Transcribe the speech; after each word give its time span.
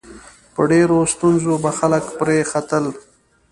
په 0.53 0.61
ډېرو 0.71 0.97
ستونزو 1.13 1.53
به 1.63 1.71
خلک 1.79 2.03
پرې 2.19 2.37
ختل. 2.51 2.85